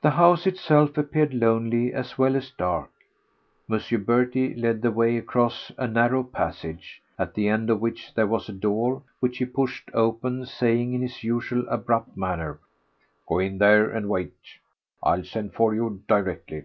The 0.00 0.12
house 0.12 0.46
itself 0.46 0.96
appeared 0.96 1.34
lonely 1.34 1.92
as 1.92 2.16
well 2.16 2.36
as 2.36 2.50
dark. 2.56 2.90
M. 3.70 3.78
Berty 4.02 4.54
led 4.54 4.80
the 4.80 4.90
way 4.90 5.18
across 5.18 5.70
a 5.76 5.86
narrow 5.86 6.24
passage, 6.24 7.02
at 7.18 7.34
the 7.34 7.48
end 7.48 7.68
of 7.68 7.78
which 7.78 8.14
there 8.14 8.26
was 8.26 8.48
a 8.48 8.52
door 8.54 9.02
which 9.20 9.36
he 9.36 9.44
pushed 9.44 9.90
open, 9.92 10.46
saying 10.46 10.94
in 10.94 11.02
his 11.02 11.22
usual 11.22 11.68
abrupt 11.68 12.16
manner: 12.16 12.60
"Go 13.28 13.40
in 13.40 13.58
there 13.58 13.90
and 13.90 14.08
wait. 14.08 14.32
I'll 15.02 15.22
send 15.22 15.52
for 15.52 15.74
you 15.74 16.02
directly." 16.08 16.64